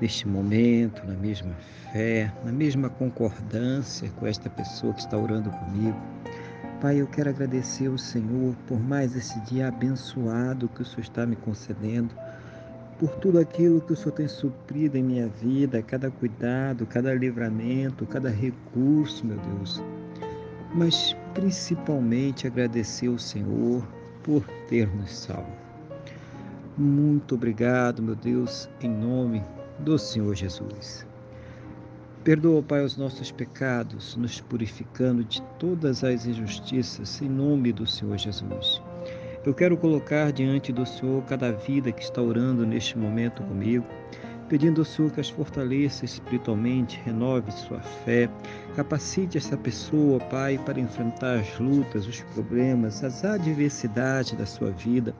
[0.00, 1.54] neste momento, na mesma
[1.92, 5.96] fé, na mesma concordância com esta pessoa que está orando comigo.
[6.80, 11.26] Pai, eu quero agradecer ao Senhor por mais esse dia abençoado que o Senhor está
[11.26, 12.14] me concedendo,
[12.98, 18.06] por tudo aquilo que o Senhor tem suprido em minha vida, cada cuidado, cada livramento,
[18.06, 19.82] cada recurso, meu Deus.
[20.74, 23.86] Mas principalmente agradecer ao Senhor
[24.22, 25.50] por ter nos salvo.
[26.78, 29.42] Muito obrigado, meu Deus, em nome
[29.80, 31.06] do Senhor Jesus.
[32.22, 38.18] Perdoa, Pai, os nossos pecados, nos purificando de todas as injustiças, em nome do Senhor
[38.18, 38.82] Jesus.
[39.44, 43.86] Eu quero colocar diante do Senhor cada vida que está orando neste momento comigo,
[44.50, 48.28] pedindo ao Senhor que as fortaleça espiritualmente, renove sua fé,
[48.76, 55.14] capacite essa pessoa, Pai, para enfrentar as lutas, os problemas, as adversidades da sua vida.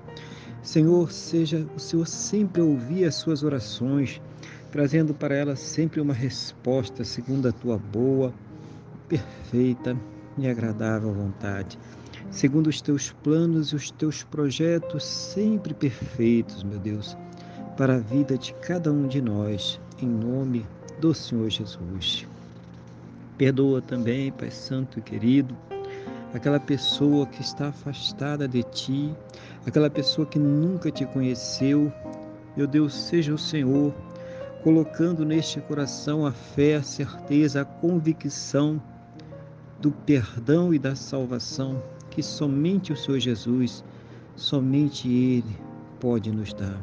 [0.62, 4.20] Senhor, seja o Senhor sempre ouvir as suas orações,
[4.70, 8.32] trazendo para ela sempre uma resposta segundo a tua boa,
[9.08, 9.96] perfeita
[10.38, 11.78] e agradável vontade,
[12.30, 17.16] segundo os teus planos e os teus projetos sempre perfeitos, meu Deus,
[17.76, 20.64] para a vida de cada um de nós, em nome
[21.00, 22.26] do Senhor Jesus.
[23.36, 25.56] Perdoa também, Pai Santo e querido,
[26.32, 29.12] aquela pessoa que está afastada de ti,
[29.66, 31.92] aquela pessoa que nunca te conheceu.
[32.56, 33.94] Meu Deus, seja o Senhor
[34.62, 38.80] colocando neste coração a fé, a certeza, a convicção
[39.80, 43.84] do perdão e da salvação que somente o Senhor Jesus,
[44.36, 45.56] somente Ele
[45.98, 46.78] pode nos dar.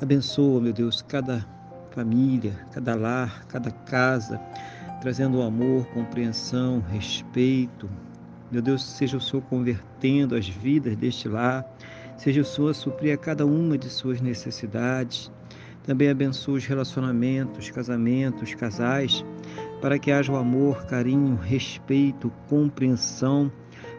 [0.00, 1.46] Abençoa, meu Deus, cada
[1.90, 4.40] família, cada lar, cada casa,
[5.00, 7.88] trazendo amor, compreensão, respeito,
[8.50, 11.64] meu Deus, seja o Senhor convertendo as vidas deste lar,
[12.16, 15.30] seja o Senhor suprir a cada uma de suas necessidades.
[15.84, 19.24] Também abençoe os relacionamentos, casamentos, casais,
[19.80, 23.50] para que haja o amor, carinho, respeito, compreensão,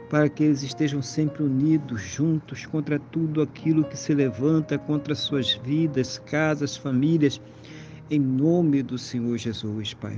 [0.09, 5.53] para que eles estejam sempre unidos, juntos, contra tudo aquilo que se levanta contra suas
[5.53, 7.41] vidas, casas, famílias,
[8.09, 10.17] em nome do Senhor Jesus, Pai.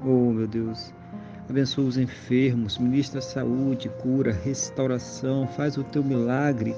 [0.00, 0.94] Oh, meu Deus.
[1.48, 6.74] Abençoa os enfermos, ministra saúde, cura, restauração, faz o teu milagre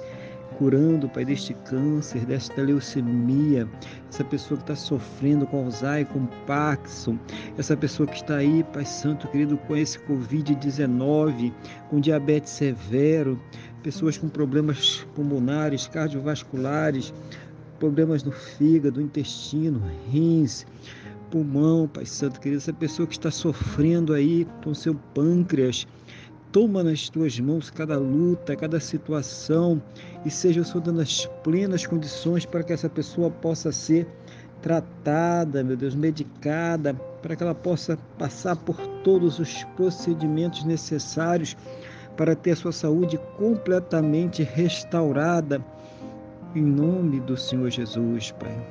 [0.58, 3.68] curando, Pai, deste câncer, desta leucemia,
[4.08, 7.18] essa pessoa que está sofrendo com Alzheimer, com Parkinson,
[7.58, 11.52] essa pessoa que está aí, Pai Santo, querido, com esse Covid-19,
[11.90, 13.40] com diabetes severo,
[13.82, 17.12] pessoas com problemas pulmonares, cardiovasculares,
[17.78, 20.66] problemas no fígado, intestino, rins,
[21.30, 25.86] pulmão, Pai Santo querido, essa pessoa que está sofrendo aí com seu pâncreas,
[26.54, 29.82] toma nas tuas mãos cada luta, cada situação
[30.24, 34.06] e seja o Senhor dando as plenas condições para que essa pessoa possa ser
[34.62, 41.56] tratada, meu Deus, medicada, para que ela possa passar por todos os procedimentos necessários
[42.16, 45.60] para ter a sua saúde completamente restaurada.
[46.54, 48.64] Em nome do Senhor Jesus, Pai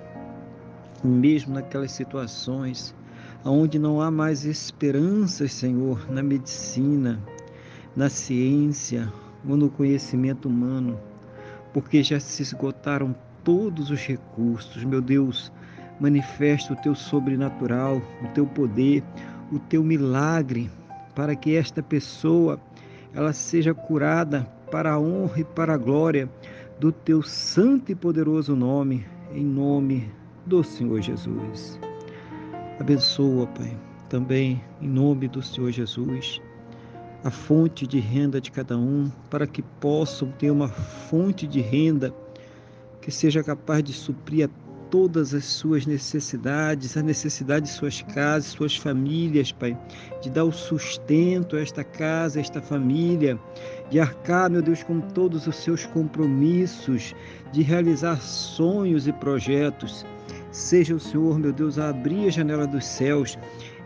[1.04, 2.96] mesmo naquelas situações
[3.44, 7.20] onde não há mais esperanças, Senhor, na medicina,
[7.96, 9.12] na ciência
[9.48, 11.00] ou no conhecimento humano,
[11.74, 14.84] porque já se esgotaram todos os recursos.
[14.84, 15.52] Meu Deus,
[16.00, 19.04] manifesta o teu sobrenatural, o teu poder,
[19.52, 20.70] o teu milagre,
[21.16, 22.60] para que esta pessoa
[23.14, 26.28] ela seja curada para a honra e para a glória
[26.80, 30.12] do teu santo e poderoso nome, em nome
[30.46, 31.80] do Senhor Jesus.
[32.80, 33.78] Abençoa, Pai,
[34.10, 36.42] também em nome do Senhor Jesus,
[37.24, 42.14] a fonte de renda de cada um, para que possam ter uma fonte de renda
[43.02, 48.52] que seja capaz de suprir a todas as suas necessidades, a necessidade de suas casas,
[48.52, 49.76] suas famílias, Pai,
[50.22, 53.40] de dar o sustento a esta casa, a esta família,
[53.90, 57.16] de arcar, meu Deus, com todos os seus compromissos,
[57.52, 60.06] de realizar sonhos e projetos.
[60.52, 63.36] Seja o Senhor, meu Deus, a abrir a janela dos céus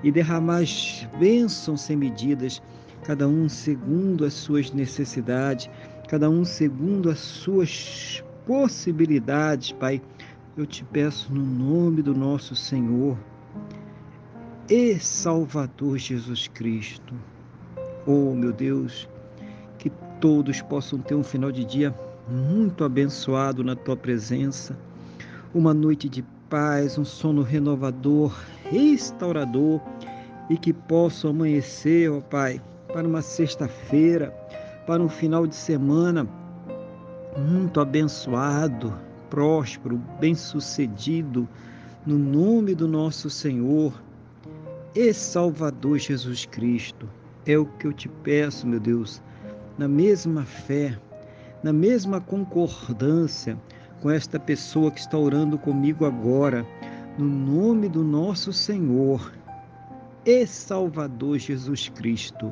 [0.03, 2.61] e derramar as bênçãos sem medidas,
[3.07, 5.69] cada um segundo as suas necessidades,
[6.09, 10.01] cada um segundo as suas possibilidades, Pai
[10.57, 13.17] eu te peço no nome do nosso Senhor
[14.69, 17.13] e Salvador Jesus Cristo.
[18.05, 19.07] Oh, meu Deus,
[19.77, 19.89] que
[20.19, 21.95] todos possam ter um final de dia
[22.29, 24.77] muito abençoado na tua presença,
[25.53, 28.37] uma noite de paz, um sono renovador,
[28.69, 29.79] restaurador
[30.49, 32.61] e que possam amanhecer, ó Pai,
[32.91, 34.31] para uma sexta-feira,
[34.85, 36.27] para um final de semana
[37.37, 38.93] muito abençoado,
[39.29, 41.47] próspero, bem-sucedido,
[42.05, 43.93] no nome do nosso Senhor
[44.95, 47.07] e Salvador Jesus Cristo.
[47.45, 49.21] É o que eu te peço, meu Deus,
[49.77, 50.97] na mesma fé,
[51.61, 53.57] na mesma concordância
[54.01, 56.65] com esta pessoa que está orando comigo agora,
[57.17, 59.31] no nome do nosso Senhor
[60.25, 62.51] e Salvador Jesus Cristo.